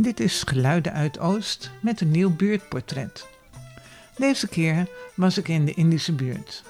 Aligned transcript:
Dit 0.00 0.20
is 0.20 0.42
Geluiden 0.46 0.92
uit 0.92 1.18
Oost 1.18 1.70
met 1.80 2.00
een 2.00 2.10
nieuw 2.10 2.36
buurtportret. 2.36 3.26
Deze 4.16 4.48
keer 4.48 4.88
was 5.14 5.38
ik 5.38 5.48
in 5.48 5.64
de 5.64 5.74
Indische 5.74 6.12
buurt. 6.12 6.62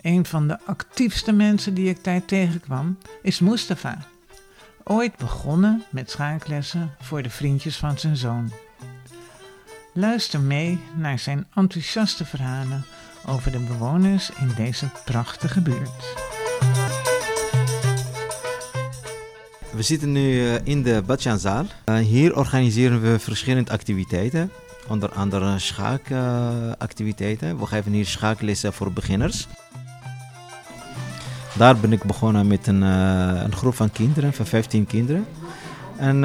Een 0.00 0.26
van 0.26 0.48
de 0.48 0.58
actiefste 0.64 1.32
mensen 1.32 1.74
die 1.74 1.88
ik 1.88 2.04
daar 2.04 2.24
tegenkwam 2.24 2.98
is 3.22 3.40
Mustafa. 3.40 3.98
Ooit 4.84 5.16
begonnen 5.16 5.84
met 5.90 6.10
schaaklessen 6.10 6.94
voor 7.00 7.22
de 7.22 7.30
vriendjes 7.30 7.76
van 7.76 7.98
zijn 7.98 8.16
zoon. 8.16 8.52
Luister 9.92 10.40
mee 10.40 10.80
naar 10.94 11.18
zijn 11.18 11.46
enthousiaste 11.54 12.24
verhalen 12.24 12.84
over 13.26 13.52
de 13.52 13.60
bewoners 13.60 14.30
in 14.30 14.50
deze 14.56 14.90
prachtige 15.04 15.60
buurt. 15.60 16.35
We 19.76 19.82
zitten 19.82 20.12
nu 20.12 20.48
eh, 20.48 20.54
in 20.64 20.82
de 20.82 21.02
Badjanzaal. 21.06 21.64
Uh, 21.84 21.96
hier 21.96 22.36
organiseren 22.36 23.00
we 23.00 23.18
verschillende 23.18 23.70
activiteiten. 23.70 24.50
Onder 24.88 25.12
andere 25.12 25.58
schaakactiviteiten. 25.58 27.58
we 27.58 27.66
geven 27.66 27.92
hier 27.92 28.06
schaaklessen 28.06 28.72
voor 28.72 28.92
beginners. 28.92 29.48
Daar 31.56 31.76
ben 31.76 31.92
ik 31.92 32.02
begonnen 32.02 32.46
met 32.46 32.66
een, 32.66 32.82
uh, 32.82 33.40
een 33.44 33.56
groep 33.56 33.74
van 33.74 33.90
kinderen, 33.90 34.32
van 34.32 34.46
15 34.46 34.86
kinderen. 34.86 35.26
En 35.96 36.16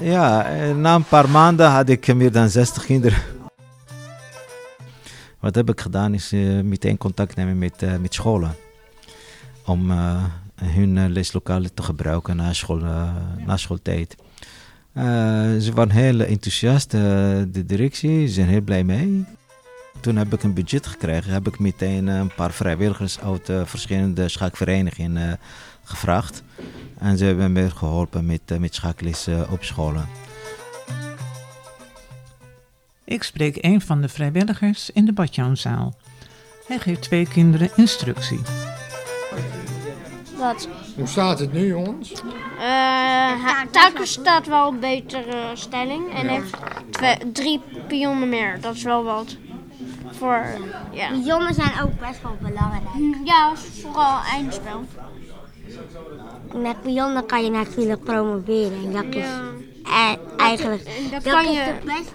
ja, 0.00 0.48
na 0.72 0.94
een 0.94 1.04
paar 1.04 1.28
maanden 1.28 1.70
had 1.70 1.88
ik 1.88 2.14
meer 2.14 2.32
dan 2.32 2.48
60 2.48 2.84
kinderen. 2.84 3.18
Wat 5.40 5.54
heb 5.54 5.68
ik 5.68 5.80
gedaan 5.80 6.14
is 6.14 6.30
meteen 6.62 6.98
contact 6.98 7.36
nemen 7.36 7.58
met, 7.58 8.00
met 8.00 8.14
scholen. 8.14 8.54
Om 9.64 9.92
hun 10.64 10.98
eh, 10.98 11.04
leslokalen 11.08 11.74
te 11.74 11.82
gebruiken 11.82 12.36
na, 12.36 12.52
school, 12.52 12.80
eh, 12.80 13.14
na 13.46 13.56
schooltijd. 13.56 14.16
Eh, 14.92 15.04
ze 15.58 15.70
waren 15.74 15.92
heel 15.92 16.20
enthousiast, 16.20 16.90
de 16.90 17.64
directie, 17.66 18.26
ze 18.26 18.32
zijn 18.32 18.48
heel 18.48 18.60
blij 18.60 18.84
mee. 18.84 19.24
Toen 20.00 20.16
heb 20.16 20.32
ik 20.32 20.42
een 20.42 20.54
budget 20.54 20.86
gekregen, 20.86 21.32
heb 21.32 21.46
ik 21.46 21.58
meteen 21.58 22.06
een 22.06 22.34
paar 22.34 22.52
vrijwilligers 22.52 23.20
uit 23.20 23.50
verschillende 23.64 24.28
schaakverenigingen 24.28 25.38
gevraagd. 25.84 26.42
En 26.98 27.18
ze 27.18 27.24
hebben 27.24 27.52
me 27.52 27.70
geholpen 27.70 28.26
met, 28.26 28.58
met 28.58 28.74
schaaklessen 28.74 29.50
op 29.50 29.64
scholen. 29.64 30.08
Ik 33.04 33.22
spreek 33.22 33.58
een 33.60 33.80
van 33.80 34.00
de 34.00 34.08
vrijwilligers 34.08 34.90
in 34.90 35.04
de 35.04 35.12
Badjanzaal. 35.12 35.94
Hij 36.66 36.78
geeft 36.78 37.02
twee 37.02 37.28
kinderen 37.28 37.70
instructie. 37.76 38.40
Hoe 40.96 41.06
staat 41.06 41.38
het 41.38 41.52
nu, 41.52 41.66
jongens? 41.66 42.12
Uh, 42.58 44.00
staat 44.02 44.46
wel 44.46 44.68
een 44.68 44.80
betere 44.80 45.50
stelling 45.54 46.14
en 46.14 46.28
heeft 46.28 46.54
twee, 46.90 47.16
drie 47.32 47.60
pionnen 47.88 48.28
meer. 48.28 48.60
Dat 48.60 48.74
is 48.74 48.82
wel 48.82 49.04
wat. 49.04 49.36
Voor, 50.10 50.46
ja. 50.90 51.08
Pionnen 51.08 51.54
zijn 51.54 51.82
ook 51.82 52.00
best 52.00 52.22
wel 52.22 52.36
belangrijk. 52.40 52.84
Ja, 53.24 53.52
vooral 53.56 54.20
eindspel. 54.32 54.84
Met 56.54 56.82
pionnen 56.82 57.26
kan 57.26 57.44
je 57.44 57.50
natuurlijk 57.50 58.04
promoveren. 58.04 58.92
Dat 58.92 59.04
is 59.04 59.26
ja. 59.84 60.16
eigenlijk... 60.36 60.84
Dat, 60.84 61.24
dat, 61.24 61.32
kan 61.32 61.52
je, 61.52 61.74
best... 61.84 62.12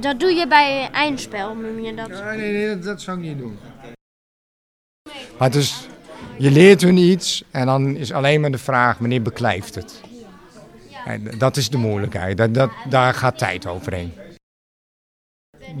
dat 0.00 0.20
doe 0.20 0.30
je 0.30 0.46
bij 0.48 0.90
eindspel, 0.92 1.54
noem 1.54 1.80
je 1.80 1.94
dat. 1.94 2.08
nee, 2.08 2.52
nee, 2.52 2.68
dat, 2.68 2.82
dat 2.82 3.00
zou 3.02 3.18
ik 3.18 3.24
niet 3.24 3.38
doen. 3.38 3.58
Maar 5.38 5.48
het 5.48 5.54
is 5.54 5.86
je 6.38 6.50
leert 6.50 6.82
hun 6.82 6.96
iets 6.96 7.44
en 7.50 7.66
dan 7.66 7.96
is 7.96 8.12
alleen 8.12 8.40
maar 8.40 8.50
de 8.50 8.58
vraag, 8.58 8.98
wanneer 8.98 9.22
beklijft 9.22 9.74
het? 9.74 10.00
dat 11.38 11.56
is 11.56 11.68
de 11.68 11.76
moeilijkheid, 11.76 12.36
dat, 12.36 12.54
dat, 12.54 12.70
daar 12.88 13.14
gaat 13.14 13.38
tijd 13.38 13.66
overheen. 13.66 14.12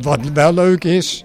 Wat 0.00 0.28
wel 0.28 0.52
leuk 0.52 0.84
is, 0.84 1.24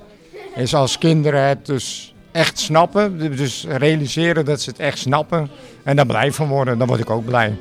is 0.55 0.73
als 0.73 0.97
kinderen 0.97 1.43
het 1.43 1.65
dus 1.65 2.15
echt 2.31 2.59
snappen, 2.59 3.17
dus 3.37 3.65
realiseren 3.65 4.45
dat 4.45 4.61
ze 4.61 4.69
het 4.69 4.79
echt 4.79 4.97
snappen 4.97 5.49
en 5.83 5.95
daar 5.95 6.05
blij 6.05 6.31
van 6.31 6.47
worden, 6.47 6.77
dan 6.77 6.87
word 6.87 6.99
ik 6.99 7.09
ook 7.09 7.25
blij. 7.25 7.57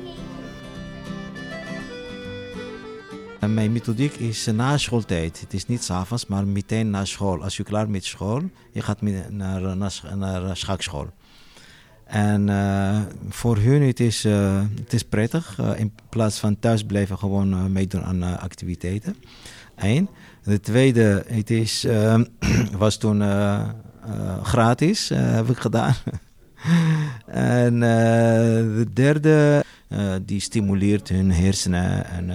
Mijn 3.39 3.71
methodiek 3.71 4.13
is 4.13 4.45
na 4.45 4.77
schooltijd. 4.77 5.39
Het 5.39 5.53
is 5.53 5.67
niet 5.67 5.83
s'avonds, 5.83 6.25
maar 6.25 6.47
meteen 6.47 6.89
na 6.89 7.05
school. 7.05 7.43
Als 7.43 7.57
je 7.57 7.63
klaar 7.63 7.89
met 7.89 8.05
school, 8.05 8.41
je 8.71 8.81
gaat 8.81 9.01
naar, 9.01 9.77
naar, 9.77 10.01
naar 10.17 10.57
schakschool. 10.57 11.07
En 12.11 12.47
uh, 12.47 12.99
voor 13.29 13.57
hun 13.57 13.81
het 13.81 13.99
is 13.99 14.25
uh, 14.25 14.61
het 14.75 14.93
is 14.93 15.03
prettig. 15.03 15.57
Uh, 15.59 15.79
in 15.79 15.93
plaats 16.09 16.39
van 16.39 16.59
thuis 16.59 16.83
blijven 16.83 17.17
gewoon 17.17 17.71
meedoen 17.71 18.03
aan 18.03 18.39
activiteiten. 18.39 19.15
Eén. 19.75 20.09
De 20.43 20.59
tweede, 20.59 21.23
het 21.27 21.49
is, 21.49 21.87
was 22.77 22.97
toen 22.97 23.23
gratis, 24.43 25.09
heb 25.13 25.49
ik 25.49 25.57
gedaan. 25.57 25.93
en 27.25 27.79
de 27.79 28.85
derde, 28.93 29.63
die 30.25 30.39
stimuleert 30.39 31.09
hun 31.09 31.31
hersenen. 31.31 32.05
En 32.05 32.29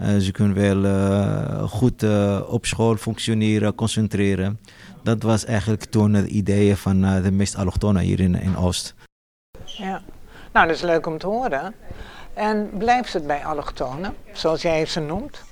ze 0.00 0.32
kunnen 0.32 0.82
wel 0.82 1.68
goed 1.68 2.04
op 2.46 2.66
school 2.66 2.96
functioneren, 2.96 3.74
concentreren. 3.74 4.60
Dat 5.02 5.22
was 5.22 5.44
eigenlijk 5.44 5.84
toen 5.84 6.14
het 6.14 6.26
idee 6.26 6.76
van 6.76 7.00
de 7.00 7.30
meest 7.32 7.56
allochtonen 7.56 8.02
hier 8.02 8.20
in, 8.20 8.34
in 8.34 8.56
Oost. 8.56 8.94
Ja, 9.64 10.02
nou 10.52 10.66
dat 10.66 10.76
is 10.76 10.82
leuk 10.82 11.06
om 11.06 11.18
te 11.18 11.26
horen. 11.26 11.74
En 12.34 12.70
blijft 12.78 13.12
het 13.12 13.26
bij 13.26 13.44
allochtonen, 13.44 14.14
zoals 14.32 14.62
jij 14.62 14.86
ze 14.86 15.00
noemt? 15.00 15.42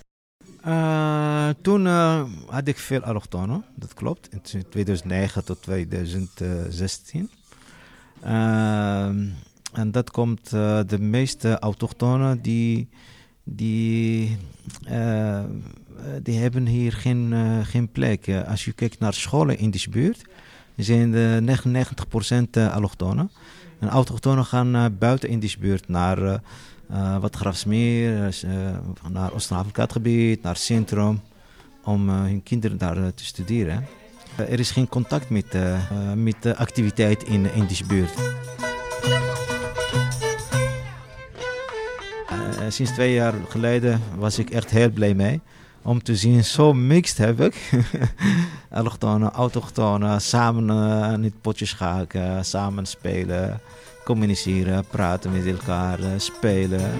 Uh, 0.66 1.48
toen 1.62 1.86
uh, 1.86 2.22
had 2.46 2.68
ik 2.68 2.78
veel 2.78 3.00
allochtonen, 3.00 3.64
dat 3.74 3.94
klopt, 3.94 4.32
in 4.32 4.40
2009 4.42 5.44
tot 5.44 5.62
2016. 5.62 7.30
en 9.72 9.90
dat 9.90 10.10
komt 10.10 10.50
de 10.50 10.98
meeste 10.98 11.58
autochtonen 11.58 12.42
die, 12.42 12.88
die 13.56 14.36
eh, 15.98 16.18
die 16.22 16.38
hebben 16.38 16.66
hier 16.66 16.92
geen, 16.92 17.32
uh, 17.32 17.58
geen 17.62 17.88
plek. 17.88 18.26
Eh, 18.26 18.48
als 18.48 18.64
je 18.64 18.72
kijkt 18.72 18.98
naar 18.98 19.14
scholen 19.14 19.58
in 19.58 19.70
deze 19.70 19.90
buurt, 19.90 20.24
zijn 20.76 21.10
de 21.10 21.40
99% 21.40 22.56
allochtonen. 22.56 23.30
En 23.78 23.88
autochtonen 23.88 24.44
gaan 24.44 24.96
buiten 24.98 25.28
in 25.28 25.40
deze 25.40 25.58
buurt 25.58 25.88
naar 25.88 26.40
wat 27.20 27.36
Grafsmeer, 27.36 28.40
naar 29.10 29.32
Oost-Afrika-gebied, 29.32 30.42
naar 30.42 30.56
Centrum, 30.56 31.20
om 31.84 32.08
hun 32.08 32.42
kinderen 32.42 32.78
daar 32.78 33.14
te 33.14 33.24
studeren. 33.24 33.86
er 34.36 34.58
is 34.58 34.70
geen 34.70 34.88
contact 34.88 35.30
met, 35.30 35.56
met 36.14 36.36
de 36.40 36.56
activiteit 36.56 37.22
in, 37.22 37.54
in 37.54 37.66
deze 37.66 37.86
buurt. 37.86 38.14
Sinds 42.68 42.92
twee 42.92 43.12
jaar 43.12 43.34
geleden 43.48 44.00
was 44.16 44.38
ik 44.38 44.50
echt 44.50 44.70
heel 44.70 44.90
blij 44.90 45.14
mee 45.14 45.40
om 45.82 46.02
te 46.02 46.16
zien, 46.16 46.44
zo 46.44 46.72
mixed 46.72 47.18
heb 47.18 47.40
ik. 47.40 47.70
Allochtonen, 48.70 49.30
autochtonen, 49.30 50.20
samen 50.20 50.68
uh, 50.68 51.12
in 51.12 51.22
het 51.22 51.40
potje 51.40 51.66
schaken, 51.66 52.44
samen 52.44 52.86
spelen, 52.86 53.60
communiceren, 54.04 54.84
praten 54.90 55.32
met 55.32 55.46
elkaar, 55.46 56.00
uh, 56.00 56.06
spelen. 56.16 56.90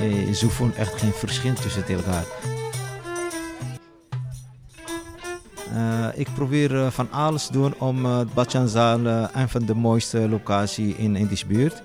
Je, 0.00 0.46
voelen 0.48 0.76
echt 0.76 1.00
geen 1.00 1.12
verschil 1.12 1.54
tussen 1.54 1.86
elkaar. 1.86 2.24
Uh, 5.74 6.06
ik 6.14 6.28
probeer 6.34 6.90
van 6.90 7.12
alles 7.12 7.46
te 7.46 7.52
doen 7.52 7.74
om 7.78 8.06
uh, 8.06 8.20
Batjanzaal 8.34 9.06
een 9.06 9.48
van 9.48 9.64
de 9.64 9.74
mooiste 9.74 10.28
locaties 10.28 10.94
in, 10.94 11.16
in 11.16 11.26
deze 11.26 11.46
buurt 11.46 11.82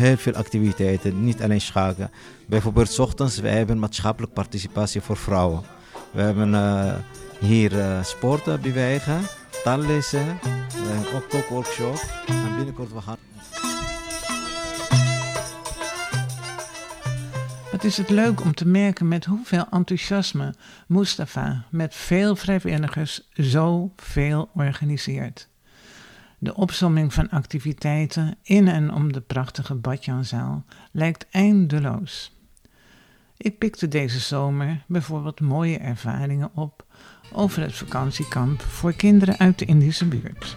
heel 0.00 0.16
veel 0.16 0.34
activiteiten, 0.34 1.24
niet 1.24 1.42
alleen 1.42 1.60
schaken. 1.60 2.10
Bijvoorbeeld, 2.46 2.98
ochtends, 2.98 3.38
wij 3.38 3.52
hebben 3.52 3.78
maatschappelijke 3.78 4.34
participatie 4.34 5.00
voor 5.00 5.16
vrouwen. 5.16 5.62
We 6.12 6.20
hebben 6.20 6.52
uh, 6.52 6.94
hier 7.40 7.72
uh, 7.72 8.02
sporten, 8.02 8.60
bewegen, 8.60 9.20
taallessen, 9.64 10.26
uh, 10.26 11.14
ook 11.14 11.28
kookworkshop. 11.28 12.04
En 12.26 12.56
binnenkort 12.56 12.92
we 12.92 13.00
gaan... 13.00 13.16
Het 17.70 17.84
is 17.84 17.96
het 17.96 18.10
leuk 18.10 18.40
om 18.40 18.54
te 18.54 18.66
merken 18.66 19.08
met 19.08 19.24
hoeveel 19.24 19.66
enthousiasme 19.70 20.54
Mustafa 20.86 21.64
met 21.70 21.94
veel 21.94 22.36
vrijwilligers 22.36 23.28
zo 23.32 23.92
veel 23.96 24.48
organiseert. 24.54 25.48
De 26.42 26.54
opsomming 26.54 27.14
van 27.14 27.28
activiteiten 27.28 28.36
in 28.42 28.68
en 28.68 28.92
om 28.92 29.12
de 29.12 29.20
prachtige 29.20 29.74
Badjanzaal 29.74 30.64
lijkt 30.92 31.26
eindeloos. 31.30 32.36
Ik 33.36 33.58
pikte 33.58 33.88
deze 33.88 34.18
zomer 34.18 34.84
bijvoorbeeld 34.86 35.40
mooie 35.40 35.78
ervaringen 35.78 36.50
op 36.54 36.84
over 37.32 37.62
het 37.62 37.74
vakantiekamp 37.74 38.60
voor 38.60 38.92
kinderen 38.92 39.38
uit 39.38 39.58
de 39.58 39.64
Indische 39.64 40.06
buurt. 40.06 40.56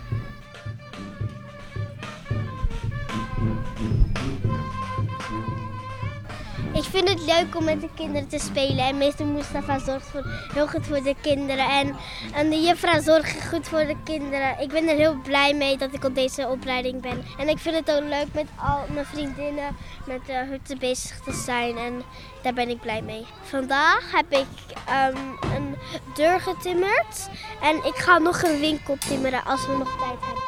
Ik 6.73 6.83
vind 6.83 7.09
het 7.09 7.25
leuk 7.25 7.55
om 7.55 7.63
met 7.63 7.81
de 7.81 7.89
kinderen 7.95 8.27
te 8.27 8.39
spelen. 8.39 8.85
En 8.85 8.97
meester 8.97 9.25
Mustafa 9.25 9.79
zorgt 9.79 10.07
voor, 10.07 10.23
heel 10.53 10.67
goed 10.67 10.85
voor 10.85 11.03
de 11.03 11.15
kinderen. 11.21 11.69
En, 11.69 11.95
en 12.33 12.49
de 12.49 12.61
juffrouw 12.61 13.01
zorgt 13.01 13.47
goed 13.49 13.67
voor 13.67 13.85
de 13.85 13.95
kinderen. 14.03 14.59
Ik 14.59 14.69
ben 14.69 14.87
er 14.87 14.95
heel 14.95 15.15
blij 15.23 15.53
mee 15.53 15.77
dat 15.77 15.93
ik 15.93 16.03
op 16.03 16.15
deze 16.15 16.47
opleiding 16.47 17.01
ben. 17.01 17.25
En 17.37 17.49
ik 17.49 17.57
vind 17.57 17.75
het 17.75 17.91
ook 17.91 18.09
leuk 18.09 18.33
met 18.33 18.45
al 18.55 18.79
mijn 18.93 19.05
vriendinnen 19.05 19.75
met 20.05 20.25
de 20.25 20.45
hutten 20.49 20.79
bezig 20.79 21.19
te 21.19 21.33
zijn. 21.33 21.77
En 21.77 22.01
daar 22.41 22.53
ben 22.53 22.69
ik 22.69 22.81
blij 22.81 23.01
mee. 23.01 23.25
Vandaag 23.41 24.11
heb 24.11 24.31
ik 24.31 24.75
ehm, 24.85 25.17
een 25.55 25.75
deur 26.15 26.39
getimmerd. 26.39 27.29
En 27.61 27.75
ik 27.75 27.95
ga 27.95 28.17
nog 28.17 28.43
een 28.43 28.59
winkel 28.59 28.97
timmeren 29.07 29.43
als 29.45 29.65
we 29.65 29.77
nog 29.77 29.97
tijd 29.97 30.25
hebben. 30.25 30.42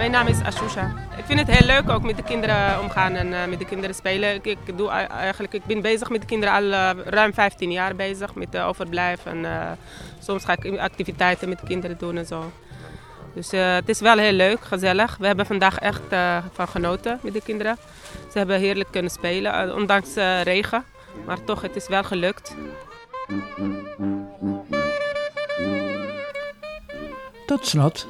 Mijn 0.00 0.12
naam 0.12 0.26
is 0.26 0.40
Ashusha. 0.42 0.94
Ik 1.16 1.24
vind 1.24 1.38
het 1.38 1.48
heel 1.50 1.66
leuk 1.66 1.90
ook 1.90 2.02
met 2.02 2.16
de 2.16 2.22
kinderen 2.22 2.80
omgaan 2.80 3.14
en 3.14 3.26
uh, 3.26 3.46
met 3.46 3.58
de 3.58 3.64
kinderen 3.64 3.94
spelen. 3.94 4.34
Ik, 4.44 4.76
doe 4.76 4.88
eigenlijk, 4.90 5.54
ik 5.54 5.64
ben 5.64 5.80
bezig 5.80 6.10
met 6.10 6.20
de 6.20 6.26
kinderen 6.26 6.54
al 6.54 6.62
uh, 6.62 7.04
ruim 7.04 7.34
15 7.34 7.72
jaar 7.72 7.96
bezig 7.96 8.34
met 8.34 8.52
de 8.52 8.60
overblijf. 8.60 9.26
En 9.26 9.46
soms 10.18 10.44
ga 10.44 10.56
ik 10.60 10.78
activiteiten 10.78 11.48
met 11.48 11.60
de 11.60 11.66
kinderen 11.66 11.98
doen 11.98 12.16
en 12.16 12.26
zo. 12.26 12.52
Dus 13.34 13.50
het 13.50 13.88
is 13.88 14.00
wel 14.00 14.18
heel 14.18 14.32
leuk, 14.32 14.60
gezellig. 14.60 15.16
We 15.16 15.26
hebben 15.26 15.46
vandaag 15.46 15.78
echt 15.78 16.02
van 16.52 16.68
genoten 16.68 17.18
met 17.22 17.32
de 17.32 17.42
kinderen. 17.42 17.76
Ze 18.32 18.38
hebben 18.38 18.58
heerlijk 18.58 18.90
kunnen 18.90 19.10
spelen, 19.10 19.74
ondanks 19.74 20.14
regen. 20.42 20.84
Maar 21.26 21.44
toch, 21.44 21.62
het 21.62 21.76
is 21.76 21.88
wel 21.88 22.04
gelukt. 22.04 22.54
Tot 27.46 27.66
slot 27.66 28.06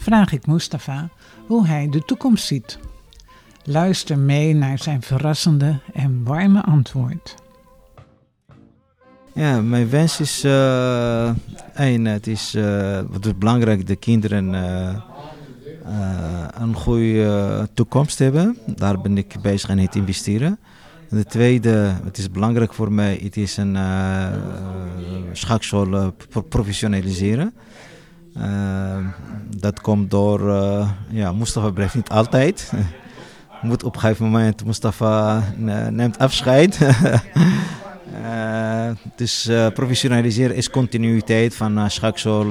vraag 0.00 0.32
ik 0.32 0.46
Mustafa 0.46 1.08
hoe 1.46 1.66
hij 1.66 1.88
de 1.88 2.04
toekomst 2.04 2.46
ziet. 2.46 2.78
Luister 3.64 4.18
mee 4.18 4.54
naar 4.54 4.78
zijn 4.78 5.02
verrassende 5.02 5.78
en 5.92 6.24
warme 6.24 6.62
antwoord. 6.62 7.34
Ja, 9.34 9.60
mijn 9.60 9.90
wens 9.90 10.20
is 10.20 10.44
één, 11.74 12.04
het 12.04 12.26
is, 12.26 12.54
uh, 12.54 12.98
is 12.98 13.38
belangrijk, 13.38 13.86
de 13.86 13.96
kinderen 13.96 14.54
uh, 14.54 14.96
een 16.60 16.74
goede 16.74 17.68
toekomst 17.74 18.18
hebben. 18.18 18.58
Daar 18.66 19.00
ben 19.00 19.18
ik 19.18 19.34
bezig 19.42 19.70
aan 19.70 19.78
het 19.78 19.94
investeren. 19.94 20.58
En 21.10 21.16
de 21.16 21.24
tweede, 21.24 21.92
het 22.04 22.18
is 22.18 22.30
belangrijk 22.30 22.74
voor 22.74 22.92
mij, 22.92 23.20
het 23.22 23.36
is 23.36 23.56
een 23.56 23.78
schakschool 25.32 26.14
professionaliseren. 26.48 27.54
Uh, 28.36 29.06
dat 29.56 29.80
komt 29.80 30.10
door, 30.10 30.40
uh, 30.40 30.90
ja, 31.08 31.32
Mustafa 31.32 31.70
blijft 31.70 31.94
niet 31.94 32.08
altijd. 32.08 32.72
Moet 33.62 33.84
op 33.84 33.94
een 33.94 34.00
gegeven 34.00 34.24
moment, 34.24 34.64
Mustafa 34.64 35.42
neemt 35.90 36.18
afscheid. 36.18 36.80
uh, 38.22 38.90
dus 39.16 39.50
professionaliseren 39.74 40.56
is 40.56 40.70
continuïteit 40.70 41.54
van 41.54 41.78
uh, 41.78 41.88
Schaksel 41.88 42.44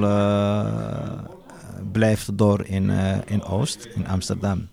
blijft 1.92 2.38
door 2.38 2.66
in, 2.66 2.90
in 3.26 3.44
Oost, 3.44 3.88
in 3.94 4.08
Amsterdam. 4.08 4.68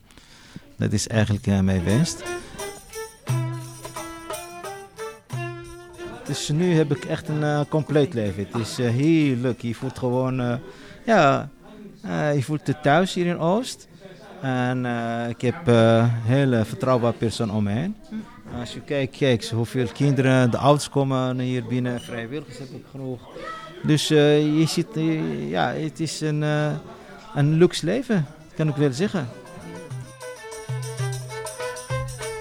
Dat 0.75 0.92
is 0.92 1.07
eigenlijk 1.07 1.45
mijn 1.45 1.83
wens. 1.83 2.15
Dus 6.25 6.50
nu 6.50 6.74
heb 6.74 6.95
ik 6.95 7.06
echt 7.06 7.27
een 7.27 7.68
compleet 7.68 8.13
leven. 8.13 8.48
Het 8.51 8.62
is 8.62 8.77
heel. 8.77 9.54
Je 9.57 9.75
voelt 9.75 10.00
gewoon 10.00 10.59
ja, 11.07 11.50
uh, 12.06 12.36
je 12.36 12.44
voelt 12.44 12.68
je 12.68 12.80
thuis 12.80 13.13
hier 13.13 13.25
in 13.25 13.38
Oost. 13.38 13.88
En 14.42 14.86
uh, 14.86 15.30
ik 15.30 15.42
heb 15.42 15.68
een 15.68 15.74
uh, 15.74 16.06
hele 16.09 16.65
vertrouwbare 16.65 17.13
persoon 17.13 17.51
om 17.51 17.63
me 17.63 17.71
heen. 17.71 17.95
Als 18.59 18.74
je 18.74 18.81
kijkt, 18.81 19.18
kijk 19.18 19.45
hoeveel 19.45 19.88
kinderen, 19.94 20.51
de 20.51 20.57
ouders 20.57 20.89
komen 20.89 21.39
hier 21.39 21.65
binnen, 21.65 22.01
vrijwilligers 22.01 22.57
heb 22.57 22.69
ik 22.69 22.86
genoeg. 22.92 23.21
Dus 23.83 24.07
je 24.07 24.63
ziet, 24.68 24.88
ja, 25.50 25.74
het 25.74 26.00
is 26.00 26.21
een, 26.21 26.42
een 27.36 27.54
luxe 27.54 27.86
leven, 27.86 28.25
kan 28.56 28.68
ik 28.68 28.75
wel 28.75 28.94
zeggen. 28.94 29.27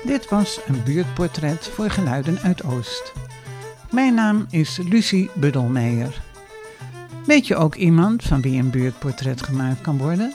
Dit 0.04 0.28
was 0.28 0.60
een 0.66 0.82
buurtportret 0.84 1.66
voor 1.66 1.90
Geluiden 1.90 2.38
uit 2.38 2.64
Oost. 2.64 3.12
Mijn 3.90 4.14
naam 4.14 4.46
is 4.50 4.78
Lucie 4.88 5.30
Buddelmeijer. 5.34 6.25
Weet 7.26 7.46
je 7.46 7.56
ook 7.56 7.75
iemand 7.75 8.23
van 8.23 8.40
wie 8.40 8.58
een 8.58 8.70
buurtportret 8.70 9.43
gemaakt 9.43 9.81
kan 9.81 9.99
worden? 9.99 10.32